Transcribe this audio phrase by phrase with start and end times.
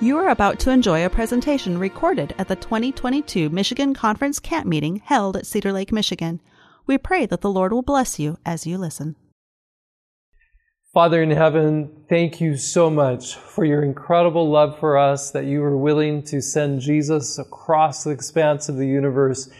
[0.00, 5.02] You are about to enjoy a presentation recorded at the 2022 Michigan Conference Camp Meeting
[5.04, 6.40] held at Cedar Lake, Michigan.
[6.86, 9.16] We pray that the Lord will bless you as you listen.
[10.94, 15.62] Father in heaven, thank you so much for your incredible love for us that you
[15.62, 19.50] were willing to send Jesus across the expanse of the universe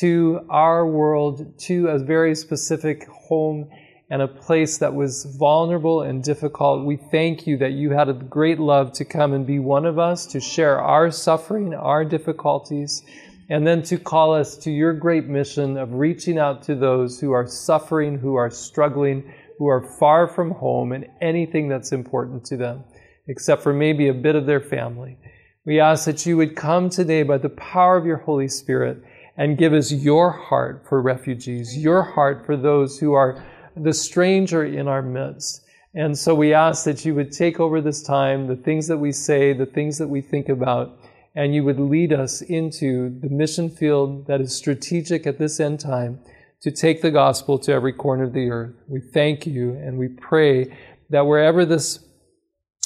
[0.00, 3.70] to our world, to a very specific home
[4.08, 6.86] and a place that was vulnerable and difficult.
[6.86, 9.98] We thank you that you had a great love to come and be one of
[9.98, 13.02] us, to share our suffering, our difficulties,
[13.48, 17.32] and then to call us to your great mission of reaching out to those who
[17.32, 22.56] are suffering, who are struggling, who are far from home and anything that's important to
[22.56, 22.84] them,
[23.26, 25.18] except for maybe a bit of their family.
[25.64, 29.02] We ask that you would come today by the power of your Holy Spirit
[29.36, 33.44] and give us your heart for refugees, your heart for those who are
[33.76, 35.62] the stranger in our midst.
[35.94, 39.12] And so we ask that you would take over this time, the things that we
[39.12, 40.98] say, the things that we think about,
[41.34, 45.80] and you would lead us into the mission field that is strategic at this end
[45.80, 46.20] time
[46.62, 48.74] to take the gospel to every corner of the earth.
[48.88, 50.76] We thank you and we pray
[51.10, 52.00] that wherever this,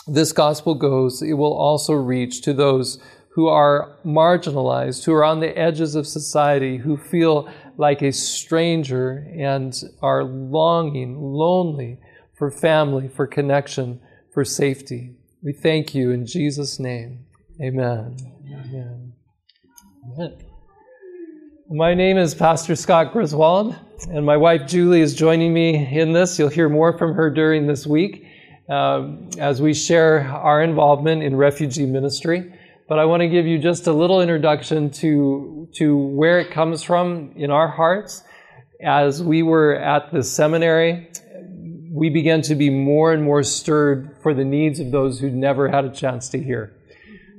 [0.07, 3.01] this gospel goes, it will also reach to those
[3.35, 7.49] who are marginalized, who are on the edges of society, who feel
[7.81, 11.99] like a stranger and are longing, lonely
[12.35, 13.99] for family, for connection,
[14.35, 15.15] for safety.
[15.43, 17.25] We thank you in Jesus' name.
[17.59, 18.19] Amen.
[18.47, 19.15] Amen.
[20.13, 20.37] Amen.
[21.71, 23.75] My name is Pastor Scott Griswold,
[24.11, 26.39] and my wife Julie is joining me in this.
[26.39, 28.27] You'll hear more from her during this week
[28.69, 32.53] um, as we share our involvement in refugee ministry
[32.91, 36.83] but I want to give you just a little introduction to, to where it comes
[36.83, 38.25] from in our hearts.
[38.83, 41.09] As we were at the seminary,
[41.93, 45.69] we began to be more and more stirred for the needs of those who'd never
[45.69, 46.75] had a chance to hear.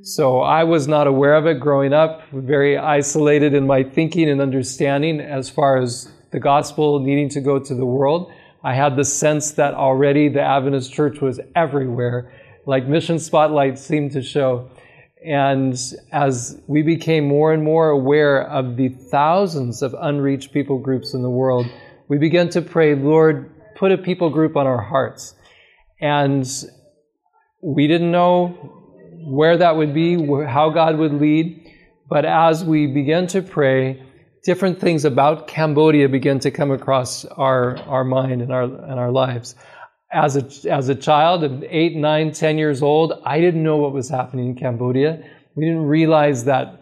[0.03, 4.39] So I was not aware of it growing up, very isolated in my thinking and
[4.39, 8.31] understanding as far as the gospel needing to go to the world.
[8.63, 12.31] I had the sense that already the Adventist church was everywhere,
[12.65, 14.69] like Mission Spotlight seemed to show.
[15.23, 15.79] And
[16.11, 21.21] as we became more and more aware of the thousands of unreached people groups in
[21.21, 21.67] the world,
[22.07, 25.35] we began to pray, Lord, put a people group on our hearts.
[26.01, 26.47] And
[27.61, 28.47] we didn't know
[29.23, 30.15] where that would be,
[30.45, 31.71] how God would lead.
[32.09, 34.03] But as we began to pray,
[34.43, 39.11] different things about Cambodia began to come across our, our mind and our, and our
[39.11, 39.55] lives
[40.11, 43.93] as a, as a child of eight, nine, ten years old, I didn't know what
[43.93, 45.23] was happening in Cambodia.
[45.55, 46.81] We didn't realize that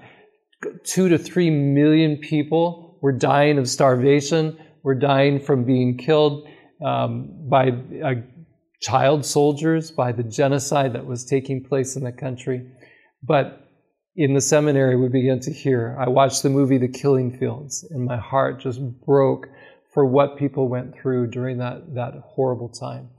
[0.83, 6.47] two to three million people were dying of starvation, were dying from being killed
[6.85, 7.69] um, by
[8.03, 8.15] uh,
[8.81, 12.65] child soldiers, by the genocide that was taking place in the country.
[13.21, 13.67] But
[14.15, 15.97] in the seminary, we began to hear.
[15.99, 19.47] I watched the movie The Killing Fields, and my heart just broke
[19.93, 23.09] for what people went through during that, that horrible time.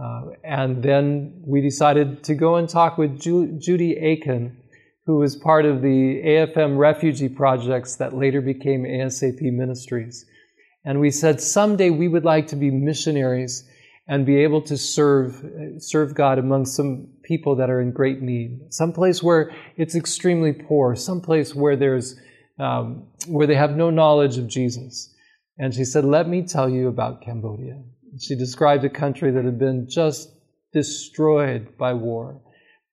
[0.00, 4.56] Uh, and then we decided to go and talk with Ju- Judy Aitken,
[5.06, 10.24] who was part of the AFM refugee projects that later became ASAP Ministries.
[10.84, 13.68] And we said someday we would like to be missionaries
[14.06, 15.44] and be able to serve,
[15.78, 18.72] serve God among some people that are in great need.
[18.72, 22.18] Some place where it's extremely poor, some place where there's,
[22.58, 25.14] um, where they have no knowledge of Jesus.
[25.58, 27.82] And she said, let me tell you about Cambodia.
[28.18, 30.30] She described a country that had been just
[30.72, 32.40] destroyed by war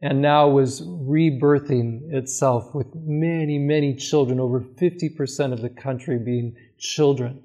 [0.01, 6.55] and now was rebirthing itself with many, many children, over 50% of the country being
[6.77, 7.41] children,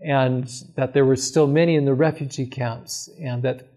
[0.00, 3.68] and that there were still many in the refugee camps, and that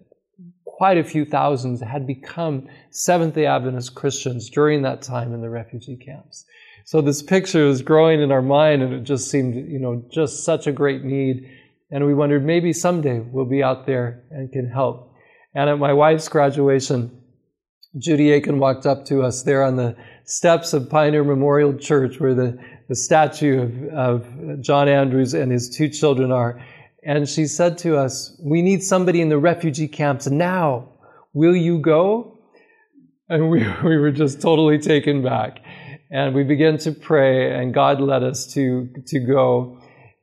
[0.66, 5.50] quite a few thousands had become Seventh day Adventist Christians during that time in the
[5.50, 6.46] refugee camps.
[6.84, 10.44] So this picture was growing in our mind, and it just seemed, you know, just
[10.44, 11.50] such a great need
[11.96, 15.14] and we wondered maybe someday we'll be out there and can help.
[15.56, 17.22] And at my wife's graduation,
[17.98, 19.96] Judy Aitken walked up to us there on the
[20.26, 22.60] steps of Pioneer Memorial Church where the,
[22.90, 26.62] the statue of, of John Andrews and his two children are.
[27.06, 30.90] And she said to us, We need somebody in the refugee camps now.
[31.32, 32.40] Will you go?
[33.30, 35.62] And we, we were just totally taken back.
[36.12, 39.82] And we began to pray, and God led us to, to go.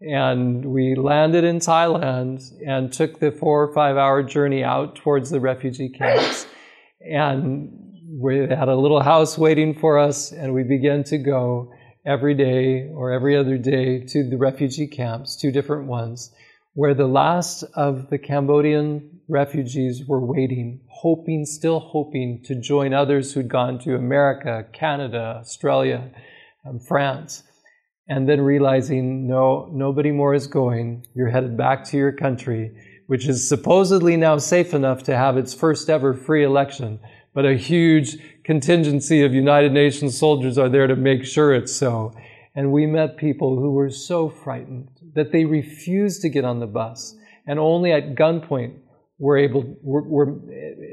[0.09, 5.31] And we landed in Thailand and took the four or five hour journey out towards
[5.31, 6.47] the refugee camps.
[7.01, 7.71] And
[8.21, 11.73] we had a little house waiting for us, and we began to go
[12.05, 16.33] every day or every other day to the refugee camps, two different ones,
[16.75, 23.33] where the last of the Cambodian refugees were waiting, hoping, still hoping to join others
[23.33, 26.11] who'd gone to America, Canada, Australia,
[26.65, 27.45] and France,
[28.09, 31.07] and then realizing, no, nobody more is going.
[31.15, 32.73] You're headed back to your country,
[33.07, 36.99] which is supposedly now safe enough to have its first ever free election,
[37.35, 42.13] but a huge contingency of United Nations soldiers are there to make sure it's so.
[42.55, 46.67] And we met people who were so frightened that they refused to get on the
[46.67, 47.17] bus
[47.47, 48.79] and only at gunpoint
[49.19, 50.41] were able, were, were,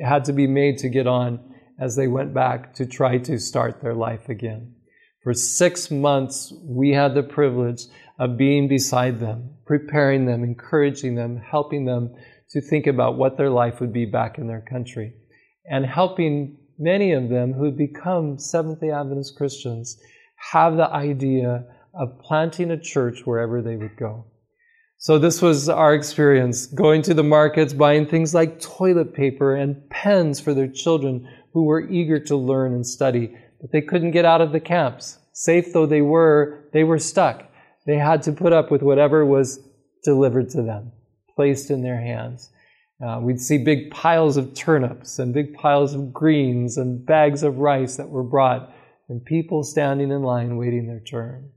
[0.04, 1.40] had to be made to get on
[1.80, 4.74] as they went back to try to start their life again.
[5.24, 7.84] For six months, we had the privilege
[8.18, 12.16] of being beside them, preparing them, encouraging them, helping them
[12.52, 15.14] to think about what their life would be back in their country,
[15.70, 20.02] and helping many of them who had become Seventh day Adventist Christians
[20.52, 24.26] have the idea of planting a church wherever they would go.
[24.98, 29.90] So this was our experience, going to the markets, buying things like toilet paper and
[29.90, 34.26] pens for their children who were eager to learn and study, but they couldn't get
[34.26, 35.20] out of the camps.
[35.34, 37.44] Safe though they were, they were stuck.
[37.86, 39.60] They had to put up with whatever was
[40.04, 40.92] delivered to them,
[41.36, 42.50] placed in their hands.
[43.06, 47.58] Uh, we'd see big piles of turnips and big piles of greens and bags of
[47.58, 48.74] rice that were brought,
[49.08, 51.50] and people standing in line waiting their turn.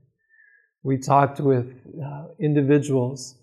[0.83, 1.67] We talked with
[2.03, 3.35] uh, individuals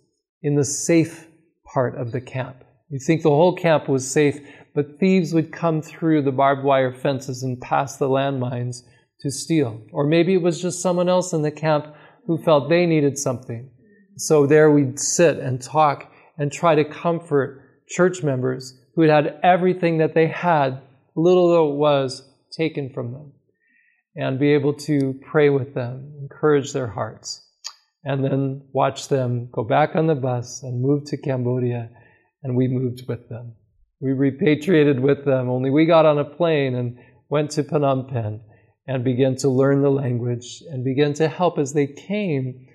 [0.43, 1.27] in the safe
[1.73, 2.65] part of the camp.
[2.89, 4.41] You think the whole camp was safe,
[4.75, 8.83] but thieves would come through the barbed wire fences and past the landmines
[9.21, 9.83] to steal.
[9.93, 11.95] Or maybe it was just someone else in the camp
[12.27, 13.71] who felt they needed something.
[14.17, 19.41] So there we'd sit and talk and try to comfort church members who had had
[19.43, 20.81] everything that they had,
[21.17, 22.23] little though it was,
[22.57, 23.33] taken from them,
[24.17, 27.47] and be able to pray with them, encourage their hearts,
[28.05, 31.91] and then watch them go back on the bus and move to Cambodia,
[32.43, 33.55] and we moved with them.
[34.01, 36.99] We repatriated with them, only we got on a plane and
[37.29, 38.41] went to Phnom Penh
[38.87, 42.67] and began to learn the language and began to help as they came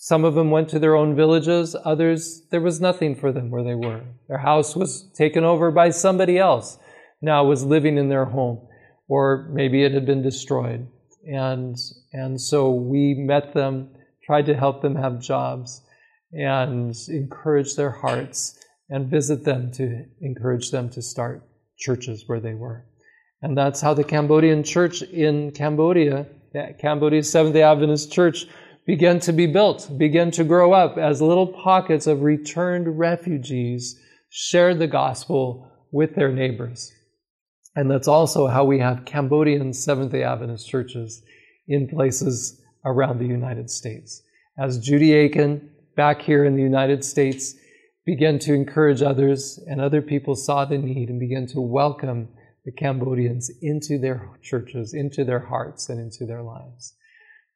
[0.00, 3.64] some of them went to their own villages, others, there was nothing for them where
[3.64, 4.04] they were.
[4.28, 6.78] Their house was taken over by somebody else,
[7.20, 8.60] now was living in their home,
[9.08, 10.86] or maybe it had been destroyed.
[11.26, 11.76] And,
[12.12, 13.90] and so we met them,
[14.24, 15.82] tried to help them have jobs,
[16.32, 18.56] and encourage their hearts,
[18.90, 21.42] and visit them to encourage them to start
[21.78, 22.84] churches where they were.
[23.42, 28.46] And that's how the Cambodian church in Cambodia, the Cambodia's Seventh day Adventist church,
[28.86, 34.00] began to be built, began to grow up as little pockets of returned refugees
[34.30, 36.92] shared the gospel with their neighbors.
[37.76, 41.22] And that's also how we have Cambodian Seventh day Adventist churches
[41.68, 44.22] in places around the United States.
[44.58, 47.54] As Judy Aitken, back here in the United States,
[48.08, 52.26] began to encourage others, and other people saw the need and began to welcome
[52.64, 56.94] the Cambodians into their churches, into their hearts, and into their lives.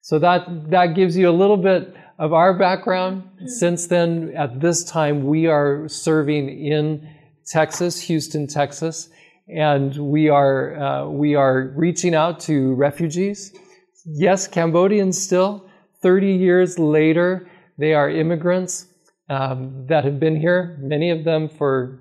[0.02, 3.22] So that, that gives you a little bit of our background.
[3.46, 7.08] Since then, at this time, we are serving in
[7.46, 9.08] Texas, Houston, Texas,
[9.48, 13.56] and we are, uh, we are reaching out to refugees.
[14.04, 15.66] Yes, Cambodians still.
[16.02, 17.48] 30 years later,
[17.78, 18.91] they are immigrants
[19.32, 22.00] um, that have been here, many of them for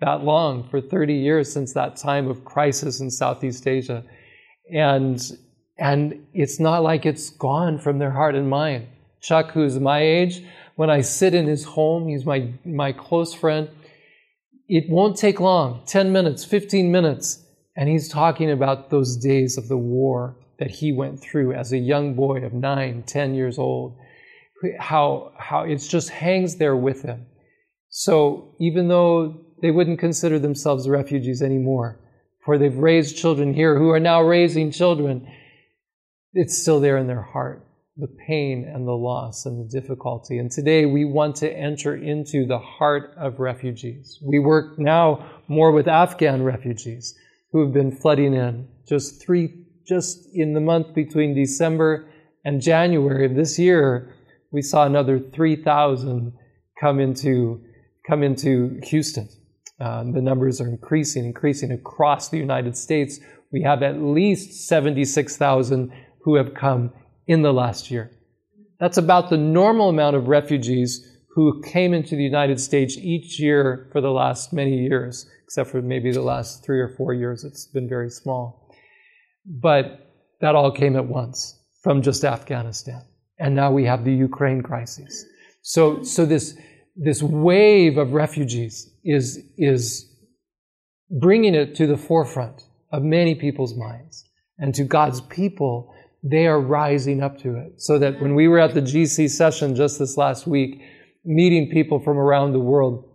[0.00, 4.04] that long, for 30 years since that time of crisis in Southeast Asia.
[4.72, 5.20] And
[5.78, 8.88] and it's not like it's gone from their heart and mind.
[9.20, 10.42] Chuck, who's my age,
[10.74, 13.68] when I sit in his home, he's my, my close friend,
[14.68, 17.44] it won't take long 10 minutes, 15 minutes.
[17.76, 21.78] And he's talking about those days of the war that he went through as a
[21.78, 23.96] young boy of nine, 10 years old.
[24.78, 27.26] How, how it just hangs there with them.
[27.90, 32.00] So even though they wouldn't consider themselves refugees anymore,
[32.44, 35.26] for they've raised children here who are now raising children,
[36.32, 37.64] it's still there in their heart
[37.98, 40.38] the pain and the loss and the difficulty.
[40.38, 44.20] And today we want to enter into the heart of refugees.
[44.22, 47.18] We work now more with Afghan refugees
[47.50, 48.68] who have been flooding in.
[48.88, 52.08] Just three, just in the month between December
[52.44, 54.14] and January of this year,
[54.50, 56.32] we saw another 3,000
[56.80, 57.62] come into,
[58.06, 59.28] come into Houston.
[59.80, 63.20] Um, the numbers are increasing, increasing across the United States.
[63.52, 66.92] We have at least 76,000 who have come
[67.26, 68.10] in the last year.
[68.80, 73.88] That's about the normal amount of refugees who came into the United States each year
[73.92, 77.44] for the last many years, except for maybe the last three or four years.
[77.44, 78.74] It's been very small.
[79.46, 83.02] But that all came at once from just Afghanistan.
[83.38, 85.24] And now we have the Ukraine crisis.
[85.62, 86.56] So, so this,
[86.96, 90.10] this wave of refugees is, is
[91.10, 94.24] bringing it to the forefront of many people's minds.
[94.58, 97.80] And to God's people, they are rising up to it.
[97.80, 100.80] So that when we were at the GC session just this last week,
[101.24, 103.08] meeting people from around the world,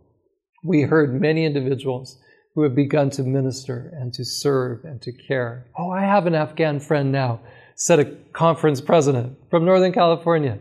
[0.63, 2.17] we heard many individuals
[2.55, 5.65] who have begun to minister and to serve and to care.
[5.77, 7.41] Oh, I have an Afghan friend now,
[7.75, 10.59] said a conference president from Northern California.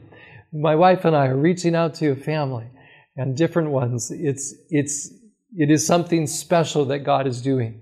[0.52, 2.66] My wife and I are reaching out to a family
[3.16, 4.10] and different ones.
[4.10, 5.12] It's, it's,
[5.56, 7.80] it is something special that God is doing.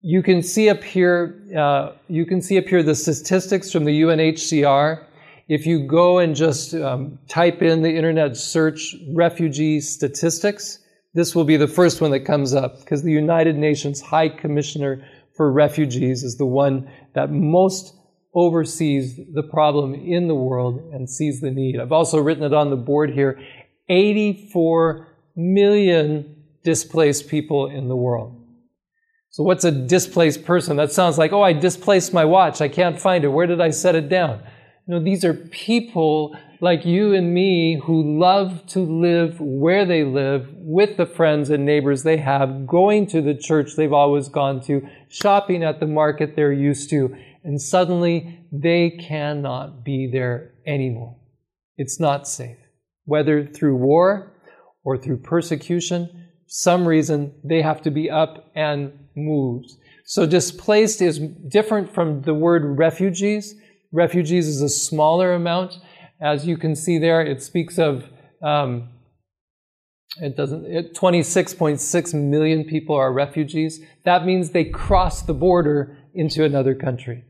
[0.00, 4.02] You can see up here, uh, you can see up here the statistics from the
[4.02, 5.04] UNHCR.
[5.48, 10.78] If you go and just um, type in the internet search refugee statistics,
[11.14, 15.06] this will be the first one that comes up because the United Nations High Commissioner
[15.36, 17.94] for Refugees is the one that most
[18.34, 21.78] oversees the problem in the world and sees the need.
[21.78, 23.40] I've also written it on the board here
[23.88, 28.38] 84 million displaced people in the world.
[29.30, 30.76] So, what's a displaced person?
[30.76, 32.60] That sounds like, oh, I displaced my watch.
[32.60, 33.28] I can't find it.
[33.28, 34.42] Where did I set it down?
[34.86, 40.48] Know, these are people like you and me who love to live where they live
[40.54, 44.86] with the friends and neighbors they have, going to the church they've always gone to,
[45.08, 51.16] shopping at the market they're used to, and suddenly they cannot be there anymore.
[51.76, 52.56] It's not safe.
[53.04, 54.32] Whether through war
[54.84, 59.70] or through persecution, some reason they have to be up and moved.
[60.04, 63.54] So displaced is different from the word refugees.
[63.92, 65.78] Refugees is a smaller amount.
[66.20, 68.04] As you can see there, it speaks of
[68.42, 68.88] um,
[70.20, 70.66] it doesn't.
[70.66, 73.80] It, 26.6 million people are refugees.
[74.04, 77.24] That means they cross the border into another country.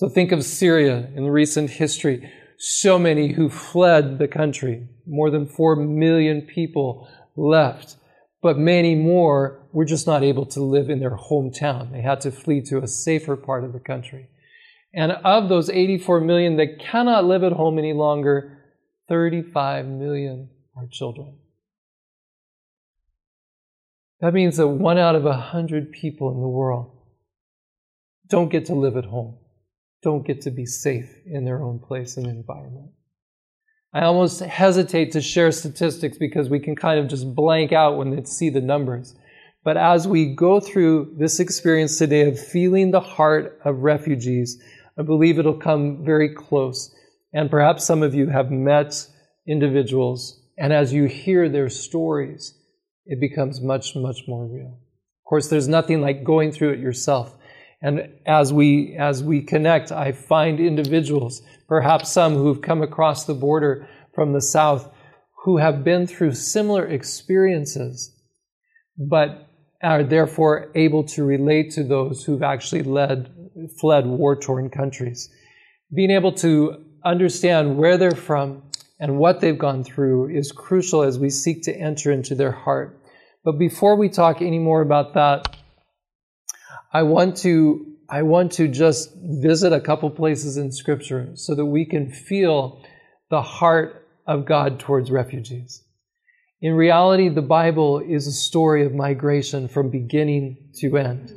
[0.00, 2.32] So think of Syria in recent history.
[2.56, 4.88] So many who fled the country.
[5.06, 7.96] More than 4 million people left.
[8.40, 11.92] But many more were just not able to live in their hometown.
[11.92, 14.30] They had to flee to a safer part of the country.
[14.94, 18.56] And of those 84 million that cannot live at home any longer,
[19.10, 21.36] 35 million are children.
[24.22, 26.90] That means that one out of a hundred people in the world
[28.28, 29.36] don't get to live at home,
[30.02, 32.90] don't get to be safe in their own place and environment.
[33.92, 38.10] I almost hesitate to share statistics because we can kind of just blank out when
[38.14, 39.16] they see the numbers.
[39.64, 44.62] But as we go through this experience today of feeling the heart of refugees,
[44.98, 46.94] I believe it'll come very close.
[47.32, 49.06] And perhaps some of you have met
[49.46, 52.54] individuals, and as you hear their stories,
[53.06, 54.78] it becomes much, much more real.
[54.78, 57.36] Of course, there's nothing like going through it yourself.
[57.82, 63.34] And as we, as we connect, I find individuals, perhaps some who've come across the
[63.34, 64.92] border from the south,
[65.44, 68.14] who have been through similar experiences,
[68.98, 69.48] but
[69.82, 73.32] are therefore able to relate to those who've actually led,
[73.80, 75.30] fled war torn countries.
[75.94, 78.62] Being able to understand where they're from
[78.98, 83.00] and what they've gone through is crucial as we seek to enter into their heart.
[83.42, 85.56] But before we talk any more about that,
[86.92, 91.66] I want to I want to just visit a couple places in Scripture so that
[91.66, 92.82] we can feel
[93.30, 95.84] the heart of God towards refugees.
[96.60, 101.32] In reality, the Bible is a story of migration from beginning to end.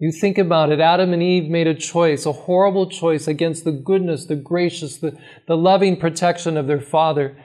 [0.00, 3.72] You think about it, Adam and Eve made a choice, a horrible choice against the
[3.72, 7.36] goodness, the gracious, the, the loving protection of their father,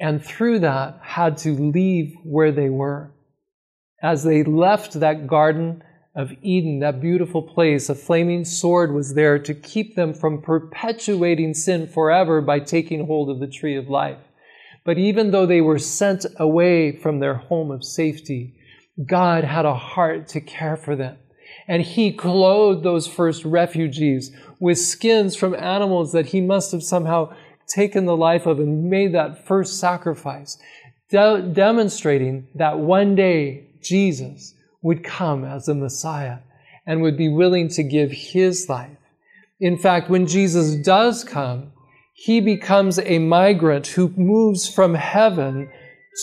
[0.00, 3.14] and through that had to leave where they were.
[4.02, 5.82] As they left that garden,
[6.14, 11.54] of Eden, that beautiful place, a flaming sword was there to keep them from perpetuating
[11.54, 14.18] sin forever by taking hold of the tree of life.
[14.84, 18.54] But even though they were sent away from their home of safety,
[19.04, 21.16] God had a heart to care for them.
[21.66, 24.30] And He clothed those first refugees
[24.60, 27.34] with skins from animals that He must have somehow
[27.66, 30.58] taken the life of and made that first sacrifice,
[31.08, 36.38] de- demonstrating that one day Jesus would come as the Messiah
[36.86, 38.98] and would be willing to give his life.
[39.58, 41.72] In fact, when Jesus does come,
[42.12, 45.70] he becomes a migrant who moves from heaven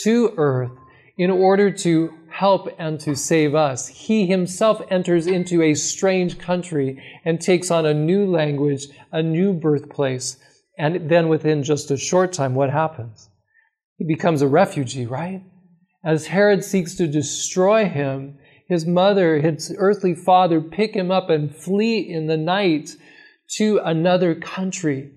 [0.03, 0.71] to earth
[1.17, 3.87] in order to help and to save us.
[3.87, 9.53] He himself enters into a strange country and takes on a new language, a new
[9.53, 10.37] birthplace.
[10.77, 13.27] And then within just a short time, what happens?
[13.97, 15.43] He becomes a refugee, right?
[16.05, 18.37] As Herod seeks to destroy him,
[18.71, 22.95] his mother, his earthly father, pick him up and flee in the night
[23.57, 25.11] to another country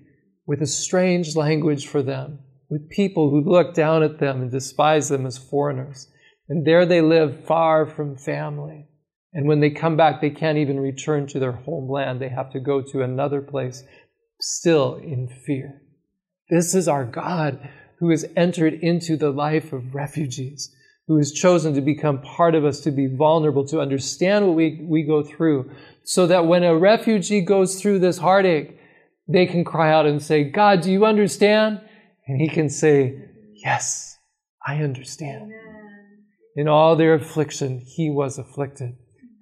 [0.45, 2.39] with a strange language for them.
[2.69, 6.07] with people who look down at them and despise them as foreigners.
[6.49, 8.87] And there they live far from family.
[9.33, 12.21] And when they come back, they can't even return to their homeland.
[12.21, 13.83] They have to go to another place,
[14.39, 15.81] still in fear.
[16.49, 17.69] This is our God
[17.99, 20.73] who has entered into the life of refugees,
[21.07, 24.79] who has chosen to become part of us, to be vulnerable, to understand what we,
[24.83, 25.69] we go through,
[26.03, 28.79] so that when a refugee goes through this heartache,
[29.27, 31.81] they can cry out and say, God, do you understand?
[32.27, 33.21] And he can say,
[33.53, 34.17] Yes,
[34.65, 35.51] I understand.
[36.55, 38.95] In all their affliction, he was afflicted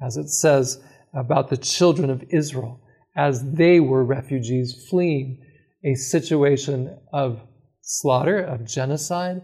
[0.04, 2.82] as it says about the children of Israel,
[3.16, 5.40] as they were refugees fleeing
[5.84, 7.40] a situation of
[7.82, 9.42] slaughter, of genocide,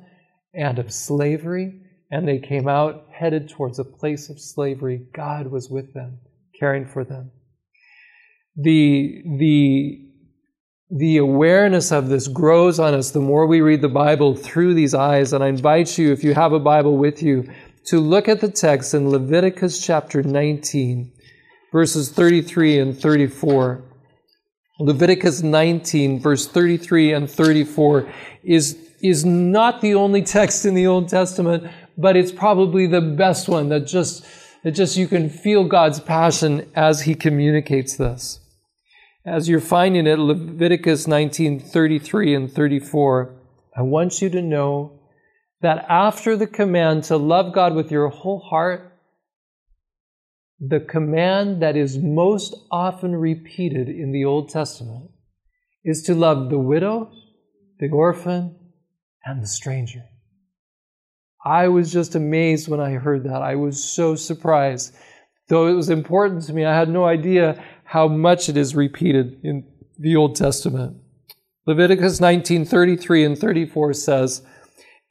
[0.53, 1.81] and of slavery.
[2.11, 5.05] And they came out headed towards a place of slavery.
[5.13, 6.19] God was with them,
[6.59, 7.31] caring for them.
[8.55, 10.09] The, the,
[10.89, 14.95] the awareness of this grows on us the more we read the Bible through these
[14.95, 15.33] eyes.
[15.33, 17.47] And I invite you, if you have a Bible with you,
[17.85, 21.11] to look at the text in Leviticus chapter 19,
[21.71, 23.83] verses 33 and 34.
[24.79, 28.11] Leviticus 19, verse 33 and 34
[28.43, 31.69] is, is not the only text in the Old Testament,
[31.99, 34.25] but it's probably the best one that just,
[34.63, 38.39] that just you can feel God's passion as he communicates this.
[39.25, 43.35] As you're finding it, Leviticus 19, 33 and 34,
[43.75, 45.01] I want you to know
[45.61, 48.97] that after the command to love God with your whole heart,
[50.57, 55.11] the command that is most often repeated in the Old Testament
[55.83, 57.11] is to love the widow,
[57.79, 58.55] the orphan,
[59.25, 60.03] and the stranger.
[61.45, 63.41] I was just amazed when I heard that.
[63.41, 64.93] I was so surprised.
[65.47, 69.39] Though it was important to me, I had no idea how much it is repeated
[69.43, 69.65] in
[69.97, 70.97] the Old Testament.
[71.65, 74.41] Leviticus 19:33 and 34 says,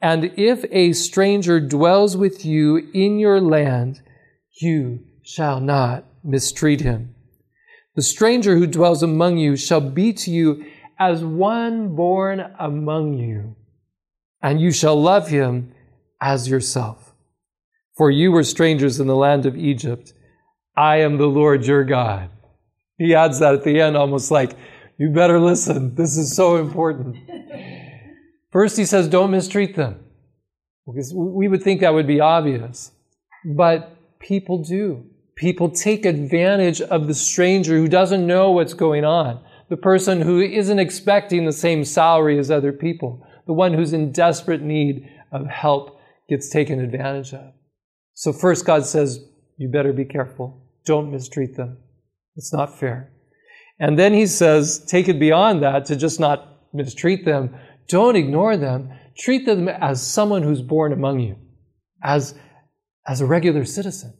[0.01, 4.01] and if a stranger dwells with you in your land,
[4.61, 7.15] you shall not mistreat him.
[7.95, 10.65] The stranger who dwells among you shall be to you
[10.97, 13.55] as one born among you,
[14.41, 15.73] and you shall love him
[16.21, 17.13] as yourself.
[17.95, 20.13] For you were strangers in the land of Egypt.
[20.75, 22.29] I am the Lord your God.
[22.97, 24.53] He adds that at the end, almost like,
[24.97, 25.95] you better listen.
[25.95, 27.17] This is so important.
[28.51, 29.99] First, he says, don't mistreat them.
[30.85, 32.91] Because we would think that would be obvious.
[33.45, 35.05] But people do.
[35.35, 40.41] People take advantage of the stranger who doesn't know what's going on, the person who
[40.41, 45.47] isn't expecting the same salary as other people, the one who's in desperate need of
[45.47, 45.98] help
[46.29, 47.53] gets taken advantage of.
[48.13, 49.19] So, first, God says,
[49.57, 50.65] You better be careful.
[50.85, 51.77] Don't mistreat them.
[52.35, 53.11] It's not fair.
[53.79, 57.55] And then He says, Take it beyond that to just not mistreat them.
[57.87, 58.91] Don't ignore them.
[59.17, 61.35] Treat them as someone who's born among you,
[62.03, 62.35] as,
[63.07, 64.13] as a regular citizen.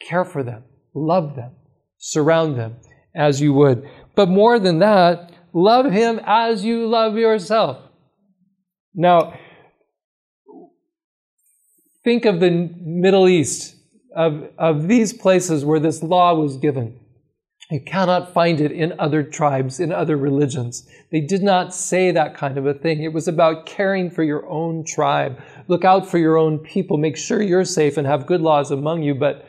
[0.00, 1.52] Care for them, love them,
[1.96, 2.76] surround them
[3.14, 3.88] as you would.
[4.14, 7.78] But more than that, love him as you love yourself.
[8.94, 9.34] Now,
[12.08, 13.76] think of the Middle East,
[14.16, 16.98] of, of these places where this law was given.
[17.70, 20.88] You cannot find it in other tribes, in other religions.
[21.12, 23.02] They did not say that kind of a thing.
[23.02, 25.38] It was about caring for your own tribe.
[25.66, 26.96] Look out for your own people.
[26.96, 29.44] Make sure you're safe and have good laws among you, but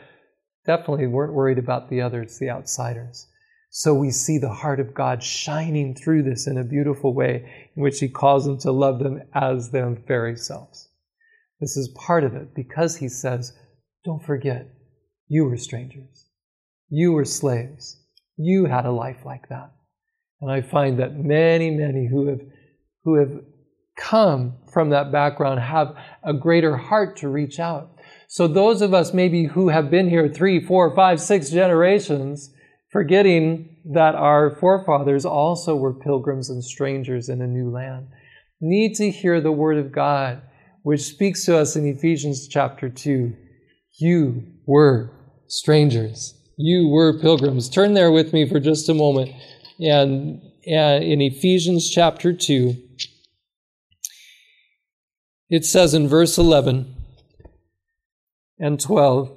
[0.66, 3.26] definitely weren't worried about the others, the outsiders.
[3.70, 7.82] So we see the heart of God shining through this in a beautiful way in
[7.82, 10.89] which He calls them to love them as their very selves.
[11.60, 13.52] This is part of it because He says,
[14.04, 14.66] don't forget,
[15.28, 16.26] you were strangers.
[16.88, 18.00] You were slaves.
[18.36, 19.72] You had a life like that.
[20.40, 22.40] And I find that many, many who have,
[23.04, 23.42] who have
[23.96, 25.94] come from that background have
[26.24, 27.90] a greater heart to reach out.
[28.28, 32.50] So those of us maybe who have been here three, four, five, six generations,
[32.90, 38.08] forgetting that our forefathers also were pilgrims and strangers in a new land,
[38.60, 40.42] need to hear the word of God,
[40.82, 43.34] which speaks to us in Ephesians chapter 2.
[43.98, 45.10] You were
[45.46, 47.70] strangers you were pilgrims.
[47.70, 49.32] Turn there with me for just a moment.
[49.80, 52.74] And, and in Ephesians chapter 2,
[55.48, 56.94] it says in verse 11
[58.58, 59.36] and 12,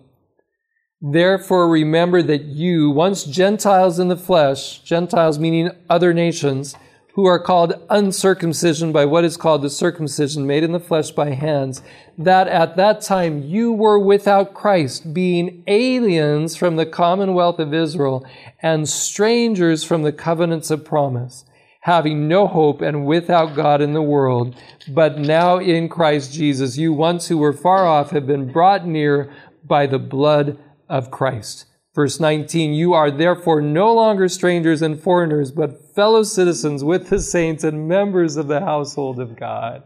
[1.02, 6.76] Therefore remember that you, once Gentiles in the flesh, Gentiles meaning other nations,
[7.14, 11.30] who are called uncircumcision by what is called the circumcision made in the flesh by
[11.30, 11.82] hands,
[12.18, 18.26] that at that time you were without Christ, being aliens from the commonwealth of Israel
[18.62, 21.46] and strangers from the covenants of promise,
[21.82, 24.56] having no hope and without God in the world.
[24.88, 29.32] But now in Christ Jesus, you once who were far off have been brought near
[29.64, 30.58] by the blood
[30.90, 31.66] of Christ.
[31.96, 37.20] Verse 19, you are therefore no longer strangers and foreigners, but fellow citizens with the
[37.20, 39.84] saints and members of the household of God.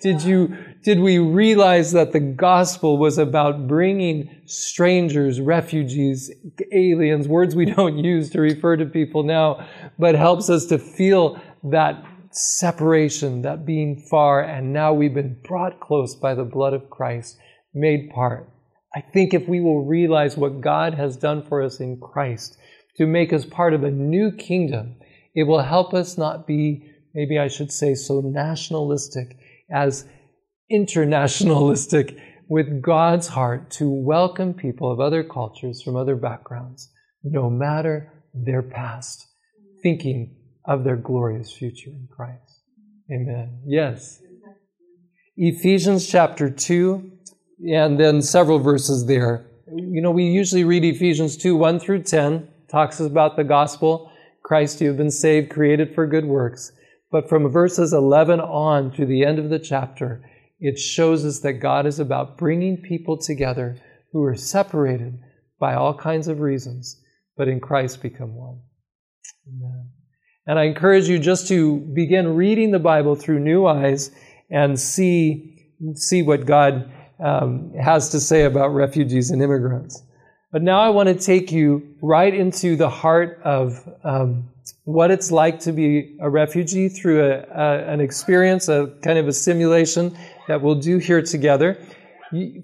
[0.00, 6.30] Did you, did we realize that the gospel was about bringing strangers, refugees,
[6.72, 9.68] aliens, words we don't use to refer to people now,
[9.98, 15.78] but helps us to feel that separation, that being far, and now we've been brought
[15.78, 17.36] close by the blood of Christ,
[17.74, 18.48] made part.
[18.94, 22.58] I think if we will realize what God has done for us in Christ
[22.96, 24.96] to make us part of a new kingdom,
[25.34, 29.36] it will help us not be, maybe I should say, so nationalistic
[29.72, 30.06] as
[30.72, 36.90] internationalistic with God's heart to welcome people of other cultures from other backgrounds,
[37.22, 39.28] no matter their past,
[39.84, 42.62] thinking of their glorious future in Christ.
[43.12, 43.62] Amen.
[43.64, 44.20] Yes.
[45.36, 47.19] Ephesians chapter 2
[47.68, 49.46] and then several verses there.
[49.66, 54.10] You know, we usually read Ephesians 2 1 through 10, talks about the gospel.
[54.42, 56.72] Christ, you have been saved, created for good works.
[57.10, 60.24] But from verses 11 on to the end of the chapter,
[60.58, 63.76] it shows us that God is about bringing people together
[64.12, 65.18] who are separated
[65.58, 67.00] by all kinds of reasons,
[67.36, 68.60] but in Christ become one.
[69.48, 69.90] Amen.
[70.46, 74.10] And I encourage you just to begin reading the Bible through new eyes
[74.50, 76.90] and see, see what God
[77.22, 80.02] um, has to say about refugees and immigrants.
[80.52, 84.48] But now I want to take you right into the heart of um,
[84.84, 89.28] what it's like to be a refugee through a, a, an experience, a kind of
[89.28, 90.16] a simulation
[90.48, 91.78] that we'll do here together.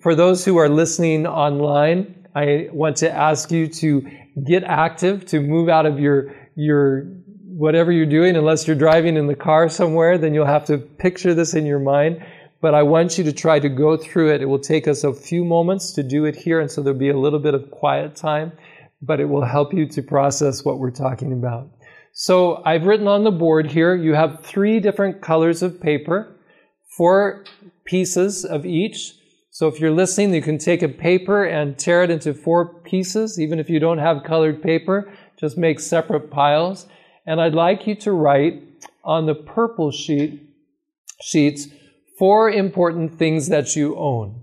[0.01, 4.09] For those who are listening online, I want to ask you to
[4.45, 7.05] get active, to move out of your, your
[7.45, 11.35] whatever you're doing, unless you're driving in the car somewhere, then you'll have to picture
[11.35, 12.25] this in your mind
[12.67, 14.43] but I want you to try to go through it.
[14.43, 17.11] It will take us a few moments to do it here, and so there'll be
[17.11, 18.51] a little bit of quiet time,
[19.01, 21.71] but it will help you to process what we're talking about.
[22.13, 26.41] So I've written on the board here, you have three different colors of paper,
[26.97, 27.45] four
[27.85, 29.15] pieces of each.
[29.53, 33.39] So if you're listening, you can take a paper and tear it into four pieces,
[33.39, 36.89] even if you don't have colored paper, just make separate piles.
[37.29, 38.61] And I'd like you to write
[39.05, 40.43] on the purple sheet,
[41.23, 41.69] sheets,
[42.19, 44.43] four important things that you own.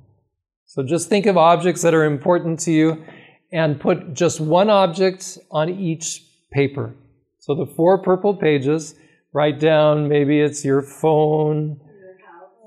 [0.66, 3.04] So just think of objects that are important to you
[3.52, 6.96] and put just one object on each paper.
[7.40, 8.96] So the four purple pages,
[9.34, 11.80] write down maybe it's your phone,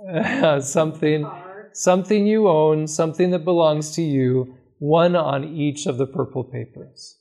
[0.60, 1.32] something,
[1.72, 7.18] something you own, something that belongs to you, one on each of the purple papers.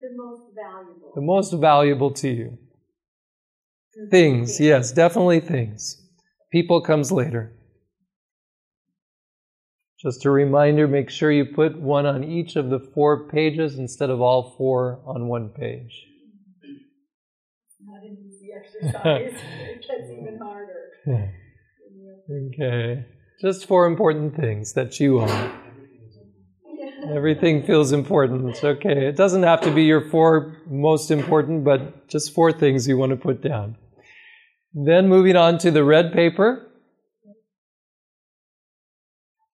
[0.00, 1.12] The most valuable.
[1.14, 2.58] The most valuable to you.
[4.10, 6.03] Things, yes, definitely things.
[6.54, 7.52] People comes later.
[9.98, 14.08] Just a reminder make sure you put one on each of the four pages instead
[14.08, 16.06] of all four on one page.
[16.62, 19.42] It's not an easy exercise.
[19.68, 21.32] it gets even harder.
[22.52, 23.04] Okay.
[23.40, 25.50] Just four important things that you own.
[27.16, 28.62] Everything feels important.
[28.62, 29.08] Okay.
[29.08, 33.10] It doesn't have to be your four most important, but just four things you want
[33.10, 33.76] to put down.
[34.74, 36.68] Then moving on to the red paper,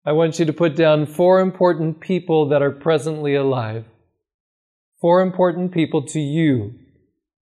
[0.04, 3.84] I want you to put down four important people that are presently alive.
[4.98, 6.74] Four important people to you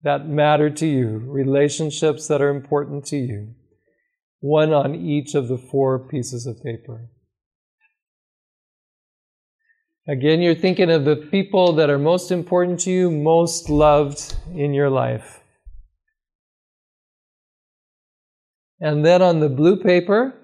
[0.03, 3.55] that matter to you, relationships that are important to you.
[4.41, 7.09] One on each of the four pieces of paper.
[10.09, 14.75] Again, you're thinking of the people that are most important to you, most loved in
[14.75, 15.41] your life.
[18.81, 20.35] And then on the blue paper,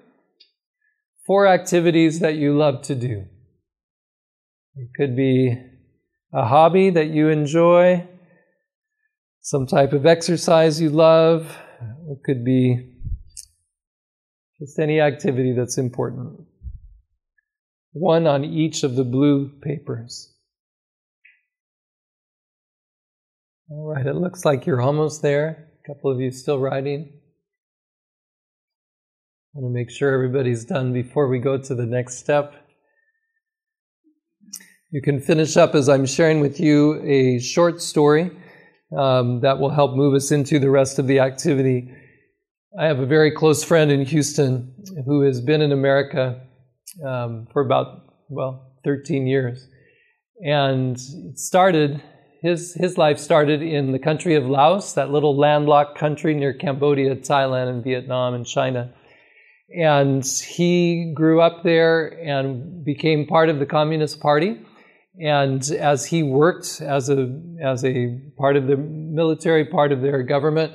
[1.25, 3.25] four activities that you love to do.
[4.75, 5.57] It could be
[6.33, 8.07] a hobby that you enjoy,
[9.41, 11.57] some type of exercise you love.
[12.09, 12.93] It could be
[14.59, 16.41] just any activity that's important.
[17.93, 20.33] One on each of the blue papers.
[23.69, 25.69] All right, it looks like you're almost there.
[25.83, 27.13] A couple of you still writing.
[29.57, 32.53] I want to make sure everybody's done before we go to the next step.
[34.91, 38.29] You can finish up as I'm sharing with you a short story
[38.95, 41.91] um, that will help move us into the rest of the activity.
[42.79, 44.75] I have a very close friend in Houston
[45.07, 46.39] who has been in America
[47.03, 49.67] um, for about, well, 13 years.
[50.45, 52.03] And it started
[52.43, 57.15] his, his life started in the country of Laos, that little landlocked country near Cambodia,
[57.15, 58.93] Thailand, and Vietnam and China.
[59.69, 64.61] And he grew up there and became part of the Communist Party.
[65.19, 70.23] And as he worked as a, as a part of the military, part of their
[70.23, 70.73] government,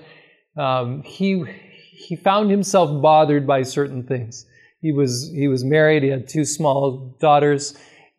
[0.56, 1.44] um, he,
[1.92, 4.44] he found himself bothered by certain things.
[4.80, 7.78] He was, he was married, he had two small daughters,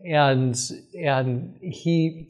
[0.10, 0.58] and,
[0.98, 2.30] and he,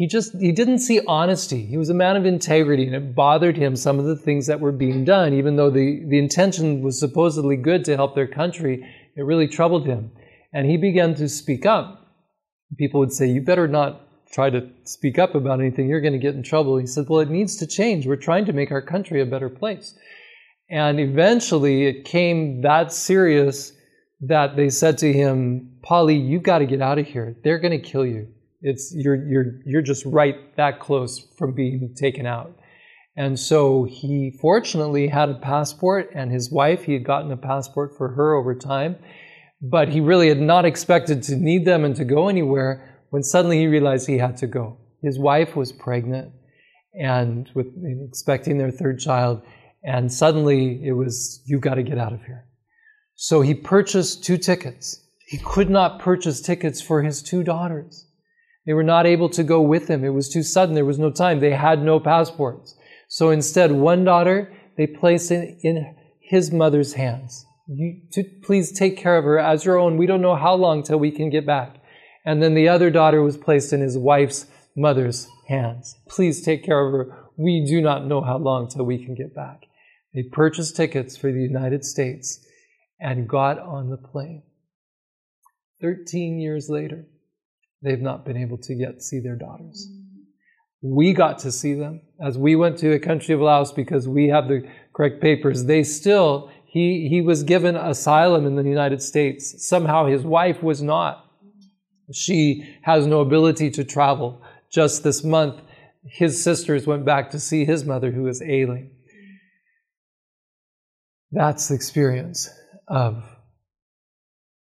[0.00, 1.66] he just he didn't see honesty.
[1.66, 4.58] He was a man of integrity and it bothered him some of the things that
[4.58, 5.34] were being done.
[5.34, 8.82] Even though the, the intention was supposedly good to help their country
[9.14, 10.10] it really troubled him.
[10.54, 12.14] And he began to speak up.
[12.78, 14.00] People would say you better not
[14.32, 15.86] try to speak up about anything.
[15.86, 16.78] You're going to get in trouble.
[16.78, 18.06] He said well it needs to change.
[18.06, 19.94] We're trying to make our country a better place.
[20.70, 23.74] And eventually it came that serious
[24.22, 27.36] that they said to him polly you got to get out of here.
[27.44, 28.28] They're going to kill you
[28.62, 32.56] it's you're you're you're just right that close from being taken out.
[33.16, 37.96] And so he fortunately had a passport, and his wife, he had gotten a passport
[37.96, 38.96] for her over time.
[39.62, 43.58] But he really had not expected to need them and to go anywhere when suddenly
[43.58, 44.78] he realized he had to go.
[45.02, 46.32] His wife was pregnant
[46.94, 47.66] and with
[48.08, 49.42] expecting their third child,
[49.84, 52.46] and suddenly it was, you've got to get out of here.
[53.14, 55.04] So he purchased two tickets.
[55.26, 58.06] He could not purchase tickets for his two daughters.
[58.66, 60.04] They were not able to go with him.
[60.04, 60.74] It was too sudden.
[60.74, 61.40] There was no time.
[61.40, 62.74] They had no passports.
[63.08, 67.44] So instead, one daughter, they placed in, in his mother's hands.
[67.66, 69.96] You, to, please take care of her as your own.
[69.96, 71.76] We don't know how long till we can get back.
[72.24, 74.46] And then the other daughter was placed in his wife's
[74.76, 75.96] mother's hands.
[76.08, 77.28] Please take care of her.
[77.36, 79.62] We do not know how long till we can get back.
[80.12, 82.44] They purchased tickets for the United States
[83.00, 84.42] and got on the plane.
[85.80, 87.06] Thirteen years later,
[87.82, 89.88] they've not been able to yet see their daughters.
[90.82, 94.28] We got to see them as we went to the country of Laos because we
[94.28, 95.64] have the correct papers.
[95.64, 99.68] They still, he, he was given asylum in the United States.
[99.68, 101.26] Somehow his wife was not.
[102.12, 104.42] She has no ability to travel.
[104.72, 105.60] Just this month,
[106.04, 108.90] his sisters went back to see his mother who is ailing.
[111.30, 112.48] That's the experience
[112.88, 113.22] of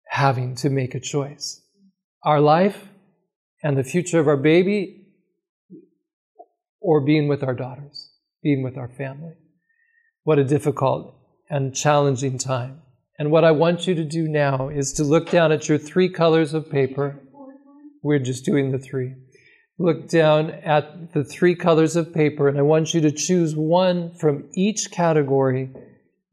[0.07, 1.63] having to make a choice.
[2.23, 2.89] Our life
[3.65, 5.07] and the future of our baby
[6.81, 9.33] or being with our daughters, being with our family.
[10.23, 11.17] What a difficult
[11.49, 12.83] and challenging time.
[13.19, 16.11] And what I want you to do now is to look down at your three
[16.11, 17.19] colors of paper.
[18.03, 19.15] We're just doing the three.
[19.79, 24.15] Look down at the three colors of paper, and I want you to choose one
[24.15, 25.71] from each category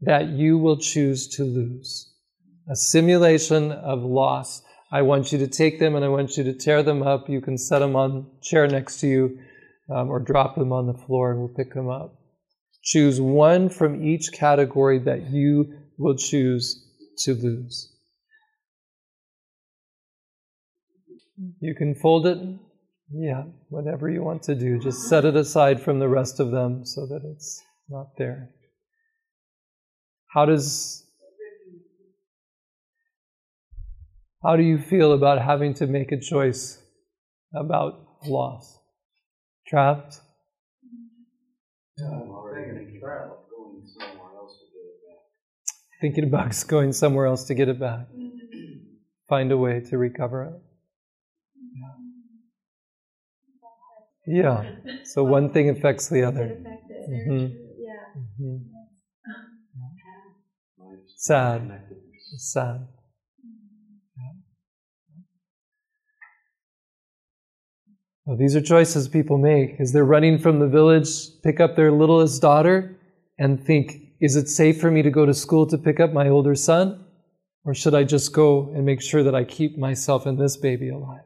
[0.02, 2.14] that you will choose to lose.
[2.70, 6.54] A simulation of loss I want you to take them and I want you to
[6.54, 7.30] tear them up.
[7.30, 9.40] You can set them on chair next to you
[9.90, 12.16] um, or drop them on the floor and we'll pick them up.
[12.84, 16.88] Choose one from each category that you will choose
[17.20, 17.90] to lose.
[21.60, 22.38] You can fold it,
[23.14, 24.80] yeah, whatever you want to do.
[24.80, 28.50] Just set it aside from the rest of them so that it's not there.
[30.34, 31.01] How does
[34.44, 36.84] How do you feel about having to make a choice
[37.56, 38.80] about loss?
[39.68, 40.22] Trapped?
[42.00, 45.30] I'm gonna draft going somewhere else to get it back.
[46.02, 48.08] Thinking about going somewhere else to get it back.
[49.30, 50.54] Find a way to recover it.
[54.26, 54.42] Yeah.
[54.44, 54.66] yeah.
[55.04, 56.56] So one thing affects the other.
[57.10, 57.46] Mm-hmm.
[58.18, 58.58] Mm-hmm.
[61.16, 61.84] Sad.
[62.38, 62.88] Sad.
[68.38, 71.10] These are choices people make as they're running from the village,
[71.44, 72.98] pick up their littlest daughter,
[73.38, 76.30] and think, is it safe for me to go to school to pick up my
[76.30, 77.04] older son?
[77.66, 80.90] Or should I just go and make sure that I keep myself and this baby
[80.90, 81.24] alive?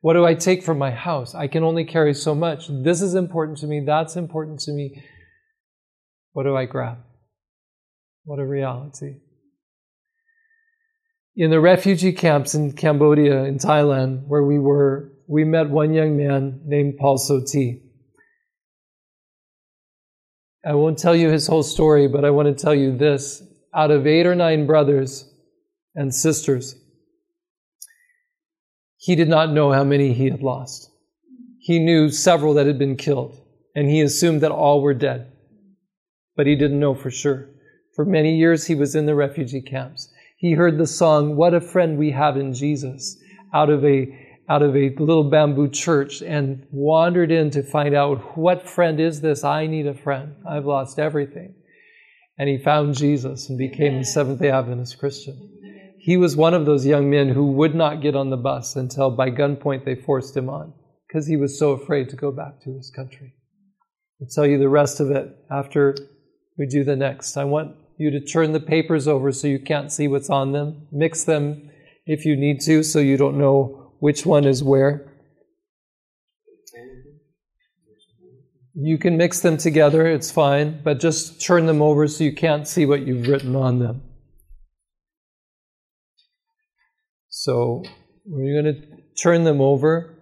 [0.00, 1.34] What do I take from my house?
[1.34, 2.66] I can only carry so much.
[2.68, 3.84] This is important to me.
[3.86, 5.02] That's important to me.
[6.32, 6.98] What do I grab?
[8.24, 9.16] What a reality.
[11.36, 16.14] In the refugee camps in Cambodia, in Thailand, where we were we met one young
[16.14, 17.80] man named Paul Soti.
[20.62, 23.42] I won't tell you his whole story, but I want to tell you this.
[23.74, 25.32] Out of eight or nine brothers
[25.94, 26.74] and sisters,
[28.98, 30.90] he did not know how many he had lost.
[31.60, 33.34] He knew several that had been killed,
[33.74, 35.32] and he assumed that all were dead.
[36.36, 37.48] But he didn't know for sure.
[37.96, 40.12] For many years, he was in the refugee camps.
[40.36, 43.16] He heard the song, What a Friend We Have in Jesus,
[43.54, 48.36] out of a out of a little bamboo church and wandered in to find out
[48.36, 49.44] what friend is this?
[49.44, 50.34] I need a friend.
[50.46, 51.54] I've lost everything.
[52.38, 55.48] And he found Jesus and became a Seventh day Adventist Christian.
[55.98, 59.10] He was one of those young men who would not get on the bus until
[59.10, 60.74] by gunpoint they forced him on
[61.08, 63.32] because he was so afraid to go back to his country.
[64.20, 65.96] I'll tell you the rest of it after
[66.58, 67.38] we do the next.
[67.38, 70.88] I want you to turn the papers over so you can't see what's on them.
[70.92, 71.70] Mix them
[72.04, 75.08] if you need to so you don't know which one is where.
[78.74, 82.66] You can mix them together, it's fine, but just turn them over so you can't
[82.66, 84.02] see what you've written on them.
[87.28, 87.84] So
[88.26, 88.82] we're going to
[89.22, 90.18] turn them over.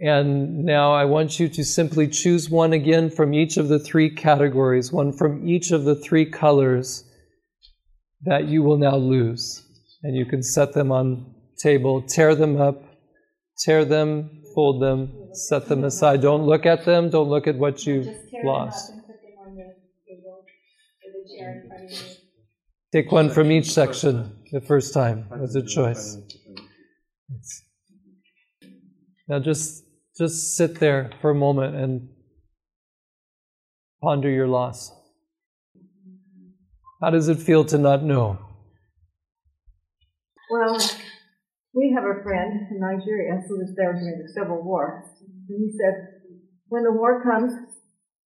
[0.00, 4.10] And now I want you to simply choose one again from each of the three
[4.10, 7.04] categories, one from each of the three colors
[8.22, 9.64] that you will now lose.
[10.02, 12.82] And you can set them on table, tear them up,
[13.64, 16.20] tear them, fold them, set them aside.
[16.20, 18.08] Don't look at them, don't look at what you've
[18.44, 18.92] lost.
[22.92, 26.18] Take one from each section the first time as a choice.
[29.28, 29.84] Now just
[30.18, 32.10] just sit there for a moment and
[34.02, 34.92] ponder your loss.
[37.00, 38.38] How does it feel to not know?
[40.50, 40.78] Well,
[41.74, 45.04] we have a friend in Nigeria who was there during the Civil War.
[45.48, 46.20] And he said,
[46.68, 47.52] when the war comes,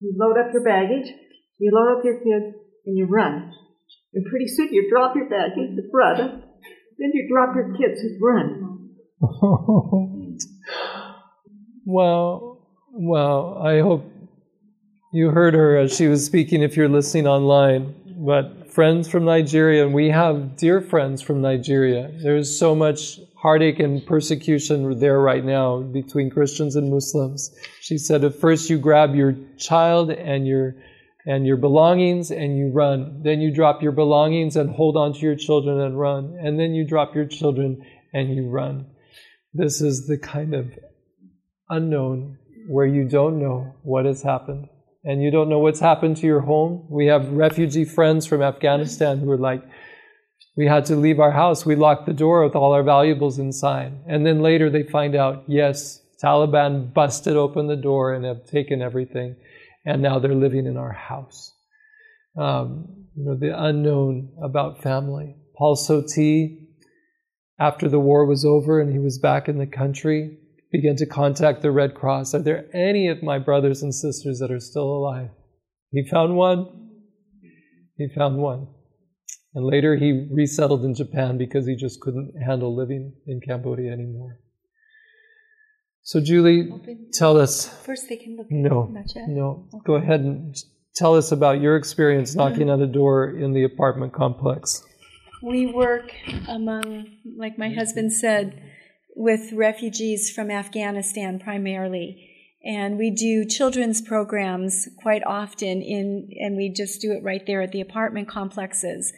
[0.00, 1.12] you load up your baggage,
[1.58, 2.56] you load up your kids,
[2.86, 3.52] and you run.
[4.14, 6.42] And pretty soon you drop your baggage and run.
[6.98, 8.90] Then you drop your kids and run.
[11.84, 14.04] well, well, I hope
[15.12, 17.94] you heard her as she was speaking if you're listening online.
[18.18, 22.10] But friends from Nigeria, and we have dear friends from Nigeria.
[22.22, 27.56] There's so much heartache and persecution there right now between Christians and Muslims.
[27.80, 30.74] She said, at first you grab your child and your
[31.26, 33.22] and your belongings and you run.
[33.22, 36.36] Then you drop your belongings and hold on to your children and run.
[36.40, 38.86] And then you drop your children and you run.
[39.54, 40.66] This is the kind of
[41.68, 44.66] unknown where you don't know what has happened.
[45.04, 46.88] And you don't know what's happened to your home.
[46.90, 49.62] We have refugee friends from Afghanistan who are like,
[50.56, 51.66] we had to leave our house.
[51.66, 53.92] We locked the door with all our valuables inside.
[54.06, 58.80] And then later they find out, yes, Taliban busted open the door and have taken
[58.80, 59.36] everything
[59.86, 61.54] and now they're living in our house.
[62.36, 65.36] Um, you know, the unknown about family.
[65.56, 66.66] Paul Soti,
[67.58, 70.38] after the war was over and he was back in the country,
[70.72, 72.34] began to contact the Red Cross.
[72.34, 75.30] Are there any of my brothers and sisters that are still alive?
[75.92, 76.90] He found one.
[77.96, 78.66] He found one.
[79.56, 84.38] And later he resettled in Japan because he just couldn't handle living in Cambodia anymore.
[86.02, 87.08] So, Julie, Open.
[87.14, 87.66] tell us.
[87.66, 88.50] First, they can look.
[88.50, 88.94] No,
[89.26, 89.66] no.
[89.72, 89.82] Okay.
[89.86, 90.54] Go ahead and
[90.94, 94.84] tell us about your experience knocking on a door in the apartment complex.
[95.42, 96.12] We work
[96.48, 97.06] among,
[97.38, 98.62] like my husband said,
[99.16, 102.30] with refugees from Afghanistan primarily.
[102.62, 107.62] And we do children's programs quite often in, and we just do it right there
[107.62, 109.14] at the apartment complexes.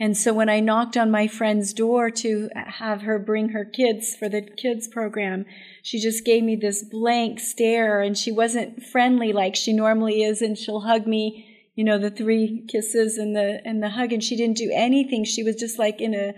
[0.00, 4.14] And so when I knocked on my friend's door to have her bring her kids
[4.14, 5.44] for the kids program,
[5.82, 10.40] she just gave me this blank stare and she wasn't friendly like she normally is
[10.40, 14.22] and she'll hug me, you know, the three kisses and the and the hug and
[14.22, 15.24] she didn't do anything.
[15.24, 16.32] She was just like in a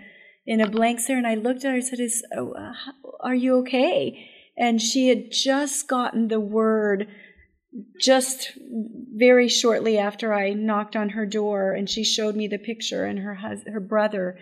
[0.47, 2.73] in a blank stare and I looked at her and said, "Is oh, uh,
[3.21, 7.09] are you okay?" And she had just gotten the word
[8.01, 8.53] just
[9.15, 13.21] very shortly after I knocked on her door, and she showed me the picture, and
[13.21, 14.39] her hus- her brother,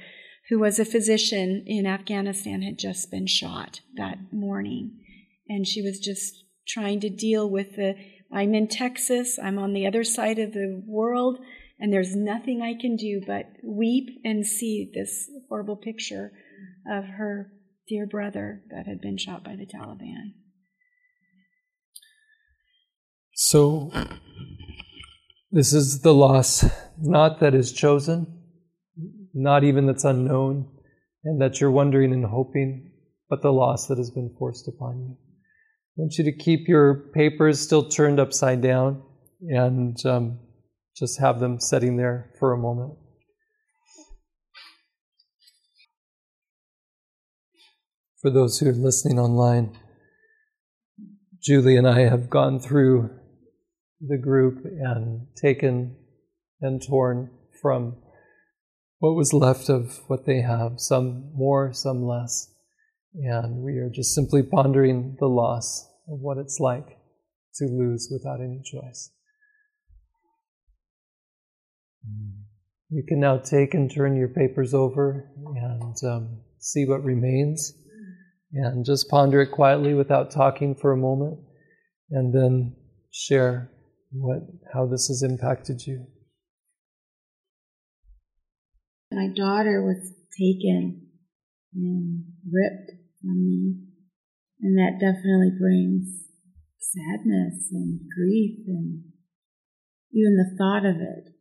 [0.48, 4.98] who was a physician in Afghanistan, had just been shot that morning,
[5.48, 7.94] and she was just trying to deal with the.
[8.30, 9.38] I'm in Texas.
[9.38, 11.38] I'm on the other side of the world,
[11.78, 16.32] and there's nothing I can do but weep and see this horrible picture
[16.90, 17.52] of her
[17.88, 20.32] dear brother that had been shot by the Taliban.
[23.40, 23.92] So,
[25.52, 26.64] this is the loss,
[27.00, 28.26] not that is chosen,
[29.32, 30.68] not even that's unknown,
[31.22, 32.90] and that you're wondering and hoping,
[33.30, 35.16] but the loss that has been forced upon you.
[35.16, 39.04] I want you to keep your papers still turned upside down
[39.42, 40.40] and um,
[40.96, 42.94] just have them sitting there for a moment.
[48.20, 49.78] For those who are listening online,
[51.40, 53.17] Julie and I have gone through
[54.00, 55.96] the group and taken
[56.60, 57.30] and torn
[57.60, 57.96] from
[58.98, 62.52] what was left of what they have, some more, some less.
[63.14, 66.98] And we are just simply pondering the loss of what it's like
[67.56, 69.10] to lose without any choice.
[72.90, 77.74] You can now take and turn your papers over and um, see what remains
[78.52, 81.38] and just ponder it quietly without talking for a moment
[82.10, 82.74] and then
[83.12, 83.70] share
[84.10, 84.42] what
[84.72, 86.06] how this has impacted you.
[89.10, 91.08] My daughter was taken
[91.74, 93.74] and ripped from me,
[94.60, 96.08] and that definitely brings
[96.78, 99.04] sadness and grief, and
[100.12, 101.38] even the thought of it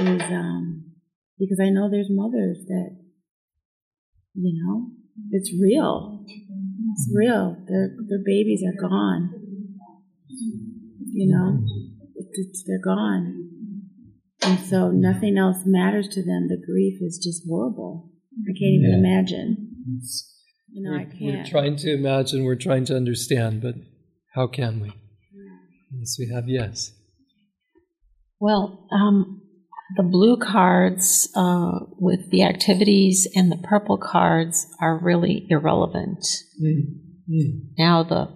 [0.00, 0.92] is um,
[1.38, 2.96] because I know there's mothers that
[4.34, 4.90] you know
[5.30, 6.24] it's real.
[6.92, 7.56] It's real.
[7.68, 9.30] Their their babies are gone.
[11.10, 11.64] You know,
[12.66, 13.44] they're gone.
[14.42, 16.48] And so nothing else matters to them.
[16.48, 18.10] The grief is just horrible.
[18.48, 18.98] I can't even Yeah.
[18.98, 19.74] imagine.
[20.70, 23.74] You know, we're, I we're trying to imagine, we're trying to understand, but
[24.34, 24.92] how can we?
[25.90, 26.92] Yes, we have yes.
[28.38, 29.40] Well, um,
[29.96, 36.24] the blue cards uh, with the activities and the purple cards are really irrelevant.
[37.78, 38.28] Now, the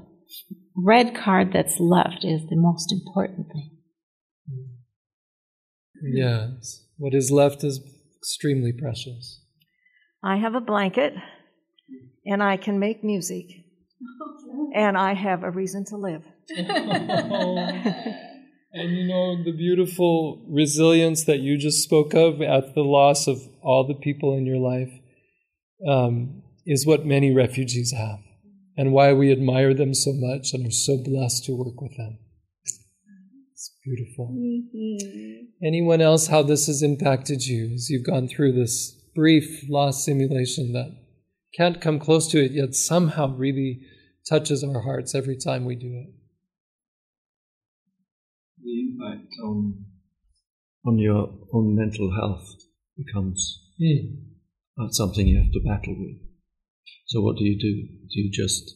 [0.75, 3.72] red card that's left is the most important thing.
[6.03, 6.85] Yes.
[6.97, 7.81] What is left is
[8.19, 9.41] extremely precious.
[10.23, 11.15] I have a blanket
[12.27, 13.47] and I can make music.
[14.75, 16.25] And I have a reason to live.
[18.75, 23.39] And you know, the beautiful resilience that you just spoke of at the loss of
[23.63, 24.91] all the people in your life
[25.87, 28.21] um, is what many refugees have,
[28.79, 32.19] and why we admire them so much and are so blessed to work with them.
[33.85, 34.35] It's beautiful.
[35.65, 40.73] Anyone else, how this has impacted you as you've gone through this brief loss simulation
[40.73, 40.97] that
[41.57, 43.83] can't come close to it, yet somehow really
[44.29, 46.15] touches our hearts every time we do it?
[48.63, 49.85] the impact on
[50.85, 52.47] on your own mental health
[52.97, 56.17] becomes uh, something you have to battle with.
[57.07, 57.89] So what do you do?
[58.11, 58.75] Do you just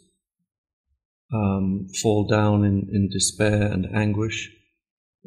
[1.34, 4.52] um, fall down in, in despair and anguish,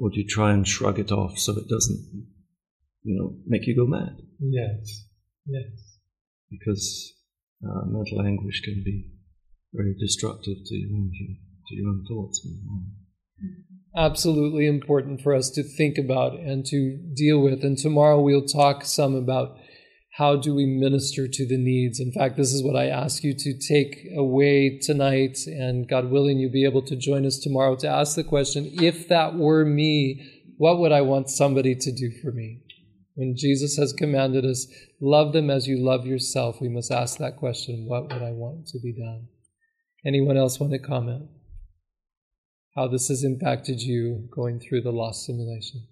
[0.02, 2.26] or do you try and shrug it off so it doesn't,
[3.04, 4.18] you know, make you go mad?
[4.40, 5.06] Yes.
[5.46, 5.98] Yes.
[6.50, 7.14] Because
[7.64, 9.12] uh, mental anguish can be
[9.74, 11.12] very destructive to your own
[11.68, 13.64] to your own thoughts and mind.
[13.96, 17.64] absolutely important for us to think about and to deal with.
[17.64, 19.58] And tomorrow we'll talk some about
[20.20, 22.00] how do we minister to the needs.
[22.00, 26.38] In fact, this is what I ask you to take away tonight, and God willing,
[26.38, 30.54] you'll be able to join us tomorrow to ask the question if that were me,
[30.58, 32.62] what would I want somebody to do for me?
[33.16, 34.68] When Jesus has commanded us,
[35.02, 38.68] love them as you love yourself, we must ask that question what would I want
[38.68, 39.28] to be done?
[40.06, 41.30] Anyone else want to comment?
[42.80, 45.86] how this has impacted you going through the loss simulation.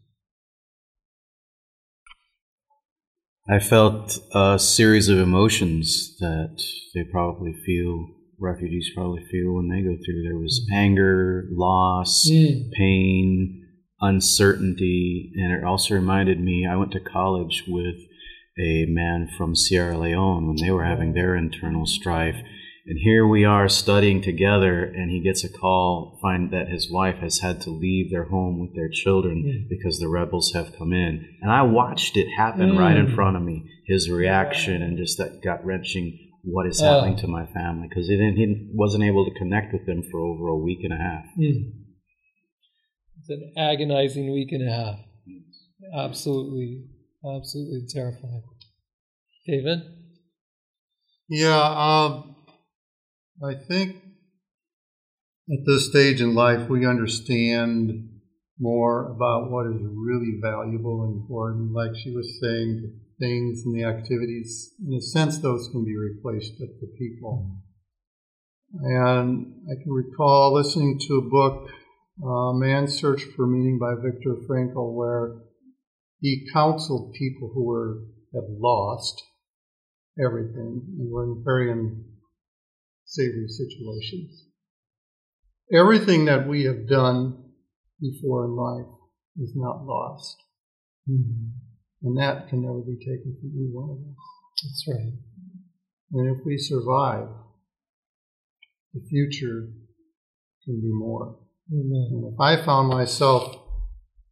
[3.49, 6.61] I felt a series of emotions that
[6.93, 8.07] they probably feel,
[8.39, 10.23] refugees probably feel when they go through.
[10.23, 12.71] There was anger, loss, Mm.
[12.73, 13.65] pain,
[14.01, 17.95] uncertainty, and it also reminded me I went to college with
[18.59, 22.37] a man from Sierra Leone when they were having their internal strife.
[22.89, 27.17] And here we are studying together, and he gets a call, find that his wife
[27.17, 29.69] has had to leave their home with their children Mm.
[29.69, 31.25] because the rebels have come in.
[31.41, 33.15] And I watched it happen right in Mm.
[33.15, 36.85] front of me, his reaction, and just that gut wrenching what is Oh.
[36.85, 40.21] happening to my family because he, didn't- he wasn't able to connect with them for
[40.21, 41.25] over a week and a half.
[41.38, 41.73] Mm.
[43.19, 44.99] It's an agonizing week and a half.
[45.93, 46.85] Absolutely,
[47.25, 48.43] absolutely terrifying.
[49.45, 49.79] David?
[51.27, 52.35] Yeah, um,
[53.43, 53.97] I think
[55.51, 58.09] at this stage in life we understand
[58.59, 61.71] more about what is really valuable and important.
[61.71, 65.95] Like she was saying, the things and the activities, in a sense, those can be
[65.95, 67.59] replaced with the people.
[68.73, 71.69] And I can recall listening to a book,
[72.23, 75.35] uh, Man's Search for Meaning by Viktor Frankl, where
[76.19, 78.01] he counseled people who were
[78.33, 79.23] have lost
[80.19, 81.71] everything and were in very
[83.07, 84.45] unsavory situations.
[85.73, 87.43] Everything that we have done
[87.99, 88.87] before in life
[89.39, 90.37] is not lost.
[91.09, 91.47] Mm-hmm.
[92.03, 94.15] And that can never be taken from any one of us.
[94.63, 95.13] That's right.
[96.13, 97.27] And if we survive,
[98.93, 99.69] the future
[100.63, 101.39] can be more.
[101.71, 102.09] Amen.
[102.11, 103.55] And if I found myself,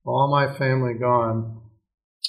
[0.06, 1.62] all my family gone,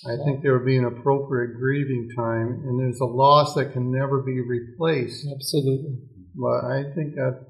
[0.04, 3.90] I think there would be an appropriate grieving time, and there's a loss that can
[3.90, 5.26] never be replaced.
[5.32, 5.96] Absolutely.
[6.36, 7.44] But I think I'd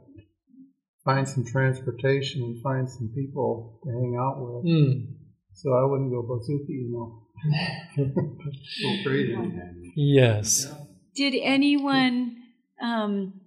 [1.04, 4.64] find some transportation and find some people to hang out with.
[4.66, 5.06] Mm.
[5.54, 7.22] So I wouldn't go bazooka, you know.
[7.96, 9.34] so crazy.
[9.94, 10.66] Yes.
[11.14, 12.36] Did anyone
[12.82, 13.40] um,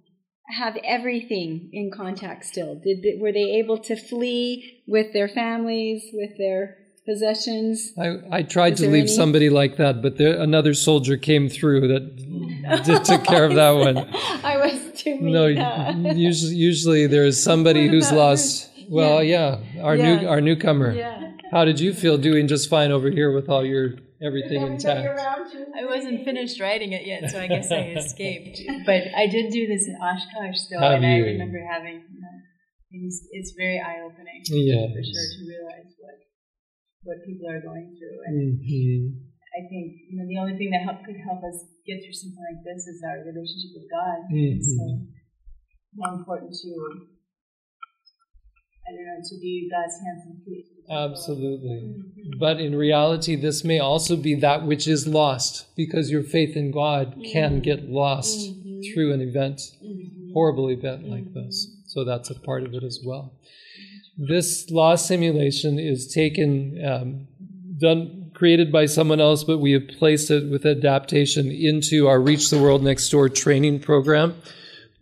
[0.48, 2.74] have everything in contact still?
[2.74, 7.92] Did they, were they able to flee with their families, with their possessions?
[7.98, 9.12] I, I tried Is to leave any?
[9.12, 12.49] somebody like that, but there, another soldier came through that
[12.84, 13.98] did, took care of that one.
[14.44, 15.32] I was too mean.
[15.32, 18.70] No, usually, usually there's somebody who's about lost.
[18.88, 20.92] Well, yeah, our new our newcomer.
[20.92, 21.32] Yeah.
[21.52, 25.18] How did you feel doing just fine over here with all your everything intact?
[25.18, 28.60] I wasn't finished writing it yet, so I guess I escaped.
[28.86, 32.02] But I did do this in Oshkosh, though, Have and I remember having.
[32.10, 34.90] You know, it's, it's very eye opening Yes.
[34.90, 36.14] for sure to realize what
[37.02, 39.29] what people are going through, and Mhm.
[39.50, 42.38] I think you know the only thing that help, could help us get through something
[42.38, 44.18] like this is our relationship with God.
[44.30, 44.62] Mhm.
[44.62, 44.84] So
[45.94, 46.70] more important to
[48.90, 50.66] I don't know to be God's hands and feet.
[50.66, 50.96] to the people.
[50.96, 51.68] Absolutely.
[51.70, 52.38] Mm-hmm.
[52.38, 56.70] But in reality, this may also be that which is lost because your faith in
[56.70, 57.60] God can mm-hmm.
[57.60, 58.80] get lost mm-hmm.
[58.92, 59.60] through an event,
[60.32, 61.68] horrible event like this.
[61.86, 63.34] So that's a part of it as well.
[64.16, 67.28] This loss simulation is taken, um,
[67.78, 72.48] done, created by someone else, but we have placed it with adaptation into our Reach
[72.48, 74.34] the World Next Door training program,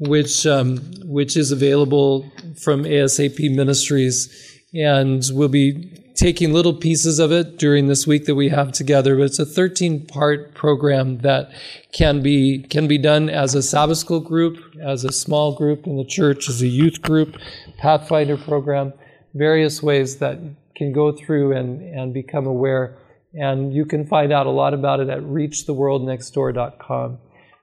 [0.00, 2.28] which um, which is available
[2.60, 4.28] from ASAP Ministries,
[4.74, 9.14] and we'll be taking little pieces of it during this week that we have together.
[9.14, 11.52] But it's a 13 part program that
[11.92, 15.96] can be can be done as a Sabbath school group, as a small group in
[15.96, 17.36] the church, as a youth group,
[17.76, 18.92] Pathfinder program,
[19.32, 20.40] various ways that
[20.74, 22.96] can go through and, and become aware.
[23.34, 27.18] And you can find out a lot about it at reachtheworldnextdoor.com.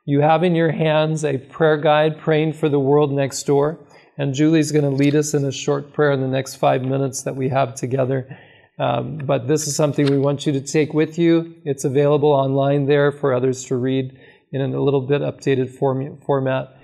[0.05, 3.79] You have in your hands a prayer guide praying for the world next door.
[4.17, 7.23] And Julie's going to lead us in a short prayer in the next five minutes
[7.23, 8.37] that we have together.
[8.77, 11.55] Um, but this is something we want you to take with you.
[11.65, 14.17] It's available online there for others to read
[14.51, 16.77] in a little bit updated form, format.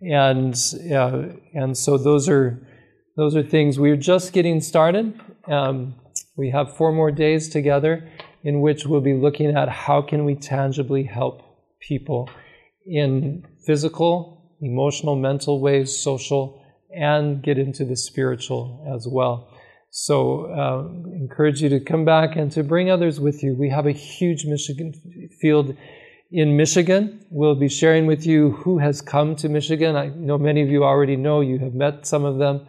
[0.00, 0.54] And
[0.94, 1.24] uh,
[1.54, 2.64] and so those are
[3.16, 5.20] those are things we're just getting started.
[5.46, 5.96] Um,
[6.36, 8.08] we have four more days together
[8.42, 11.42] in which we'll be looking at how can we tangibly help
[11.80, 12.30] people
[12.86, 16.62] in physical, emotional, mental ways, social,
[16.94, 19.50] and get into the spiritual as well.
[19.90, 23.54] So, uh, encourage you to come back and to bring others with you.
[23.54, 24.92] We have a huge Michigan
[25.40, 25.76] field
[26.30, 27.24] in Michigan.
[27.30, 29.96] We'll be sharing with you who has come to Michigan.
[29.96, 32.66] I know many of you already know, you have met some of them.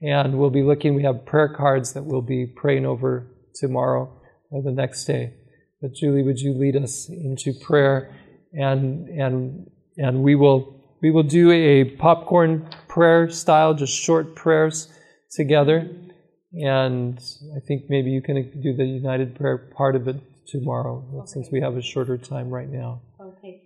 [0.00, 4.17] And we'll be looking, we have prayer cards that we'll be praying over tomorrow
[4.50, 5.34] or the next day.
[5.80, 8.14] But Julie, would you lead us into prayer?
[8.52, 14.92] And, and, and we will, we will do a popcorn prayer style, just short prayers
[15.30, 15.88] together.
[16.52, 17.18] And
[17.54, 21.60] I think maybe you can do the united prayer part of it tomorrow, since we
[21.60, 23.02] have a shorter time right now.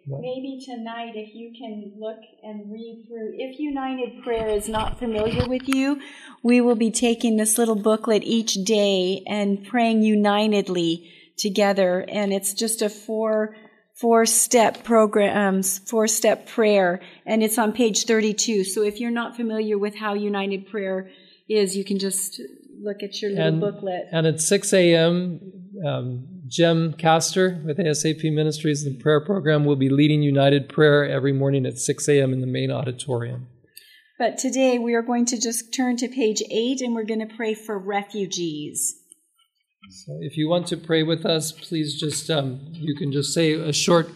[0.06, 5.46] Maybe tonight, if you can look and read through, if United Prayer is not familiar
[5.46, 6.00] with you,
[6.42, 12.04] we will be taking this little booklet each day and praying unitedly together.
[12.08, 13.54] And it's just a four,
[13.94, 17.00] four step program, four step prayer.
[17.24, 18.64] And it's on page 32.
[18.64, 21.10] So if you're not familiar with how United Prayer
[21.48, 22.40] is, you can just
[22.80, 24.06] look at your little and, booklet.
[24.10, 25.40] And at 6 a.m.,
[25.86, 31.32] um, Jem Castor with ASAP Ministries, the prayer program, will be leading United Prayer every
[31.32, 32.34] morning at 6 a.m.
[32.34, 33.48] in the main auditorium.
[34.18, 37.34] But today we are going to just turn to page 8 and we're going to
[37.34, 38.96] pray for refugees.
[40.04, 43.54] So if you want to pray with us, please just, um, you can just say
[43.54, 44.10] a short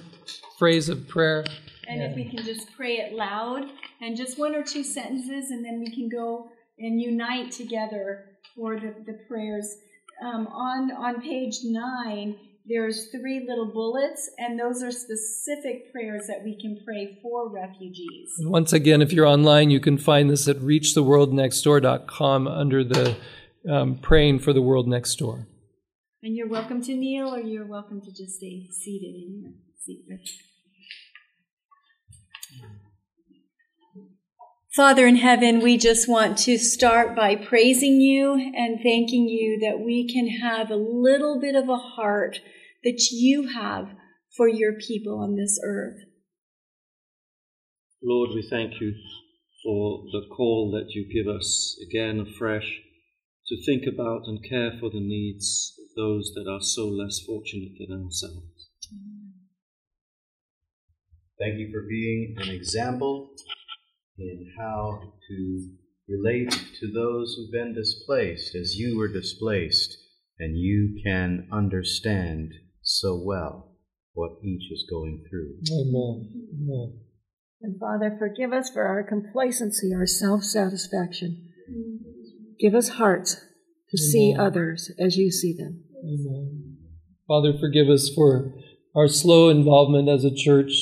[0.58, 1.42] phrase of prayer.
[1.88, 3.64] And if we can just pray it loud
[4.02, 8.78] and just one or two sentences, and then we can go and unite together for
[8.78, 9.76] the, the prayers.
[10.22, 12.36] Um, on, on page 9,
[12.68, 18.32] there's three little bullets, and those are specific prayers that we can pray for refugees.
[18.40, 23.16] Once again, if you're online, you can find this at reachtheworldnextdoor.com under the
[23.70, 25.46] um, praying for the world next door.
[26.22, 30.04] And you're welcome to kneel, or you're welcome to just stay seated in your seat.
[34.76, 39.80] Father in heaven, we just want to start by praising you and thanking you that
[39.80, 42.40] we can have a little bit of a heart
[42.84, 43.88] that you have
[44.36, 45.96] for your people on this earth.
[48.02, 48.92] Lord, we thank you
[49.64, 52.82] for the call that you give us again afresh
[53.46, 57.72] to think about and care for the needs of those that are so less fortunate
[57.78, 58.68] than ourselves.
[61.38, 63.30] Thank you for being an example
[64.18, 65.68] in how to
[66.08, 66.50] relate
[66.80, 69.96] to those who've been displaced as you were displaced,
[70.38, 72.52] and you can understand
[72.82, 73.72] so well
[74.12, 75.56] what each is going through.
[75.70, 76.30] Amen.
[76.54, 77.00] Amen.
[77.62, 81.50] And Father, forgive us for our complacency, our self satisfaction.
[82.58, 83.36] Give us hearts
[83.90, 85.84] to see others as you see them.
[85.98, 86.76] Amen.
[87.26, 88.54] Father, forgive us for
[88.94, 90.72] our slow involvement as a church.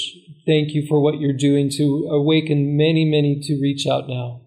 [0.47, 4.42] Thank you for what you're doing to awaken many, many to reach out now.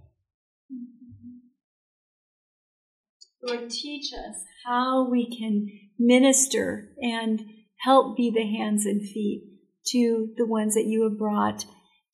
[3.41, 7.41] Lord, teach us how we can minister and
[7.79, 9.43] help be the hands and feet
[9.87, 11.65] to the ones that you have brought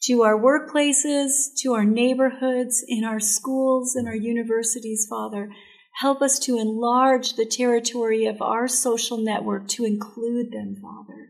[0.04, 5.50] to our workplaces, to our neighborhoods, in our schools, in our universities, Father.
[6.00, 11.23] Help us to enlarge the territory of our social network to include them, Father.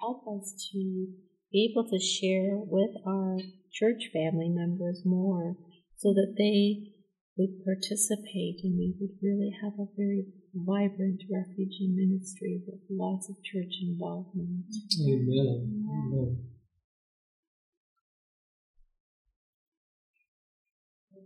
[0.00, 1.08] Help us to
[1.52, 3.38] be able to share with our
[3.72, 5.56] church family members more
[5.96, 6.90] so that they
[7.36, 10.24] would participate and we would really have a very
[10.54, 14.64] vibrant refugee ministry with lots of church involvement.
[15.00, 15.86] Amen.
[15.88, 16.46] Amen.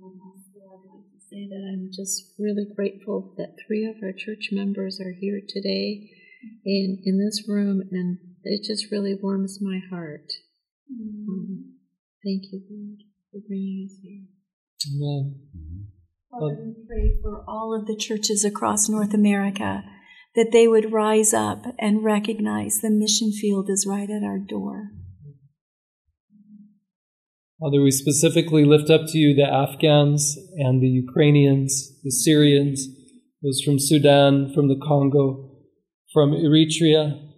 [0.04, 5.00] I'd like to say that I'm just really grateful that three of our church members
[5.00, 6.10] are here today
[6.64, 10.30] in, in this room, and it just really warms my heart.
[10.90, 11.74] Um,
[12.24, 12.98] thank you, Lord,
[13.30, 14.24] for bringing us here.
[14.94, 15.40] Amen.
[16.30, 19.84] Father, we pray for all of the churches across North America
[20.34, 24.90] that they would rise up and recognize the mission field is right at our door.
[27.60, 32.86] Father, we specifically lift up to you the Afghans and the Ukrainians, the Syrians,
[33.42, 35.52] those from Sudan, from the Congo,
[36.12, 37.33] from Eritrea,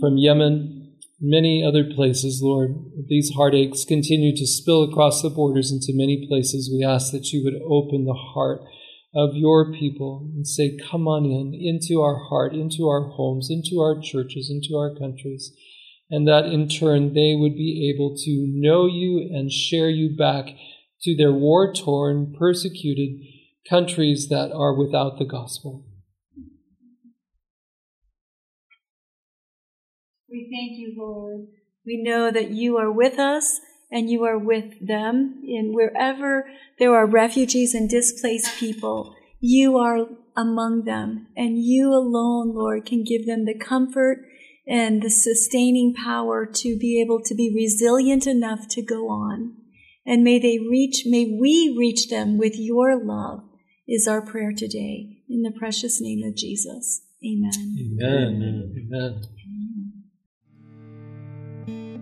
[0.00, 2.74] from Yemen, many other places, Lord.
[3.08, 6.72] These heartaches continue to spill across the borders into many places.
[6.72, 8.62] We ask that you would open the heart
[9.14, 13.80] of your people and say, Come on in, into our heart, into our homes, into
[13.80, 15.52] our churches, into our countries.
[16.10, 20.56] And that in turn they would be able to know you and share you back
[21.02, 23.20] to their war torn, persecuted
[23.68, 25.86] countries that are without the gospel.
[30.30, 31.48] We thank you, Lord.
[31.84, 33.60] We know that you are with us
[33.90, 35.42] and you are with them.
[35.46, 40.06] And wherever there are refugees and displaced people, you are
[40.36, 41.26] among them.
[41.36, 44.18] And you alone, Lord, can give them the comfort
[44.66, 49.56] and the sustaining power to be able to be resilient enough to go on.
[50.06, 53.40] And may they reach, may we reach them with your love,
[53.88, 55.18] is our prayer today.
[55.28, 57.02] In the precious name of Jesus.
[57.24, 57.76] Amen.
[58.02, 58.72] Amen.
[58.76, 59.22] Amen.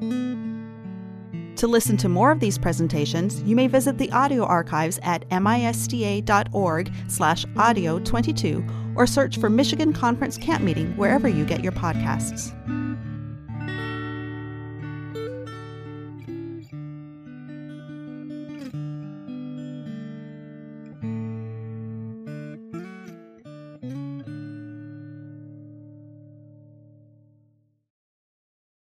[0.00, 6.92] To listen to more of these presentations, you may visit the audio archives at misda.org
[7.08, 12.54] slash audio 22 or search for Michigan Conference Camp Meeting wherever you get your podcasts.